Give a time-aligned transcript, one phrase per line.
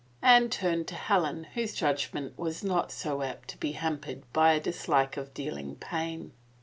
[0.23, 4.59] Anne turned to Helen whose judgment was not so apt to be hampered by a
[4.59, 6.31] dislike of dealing pain.